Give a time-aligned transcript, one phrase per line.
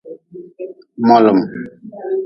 [1.07, 1.39] Molm.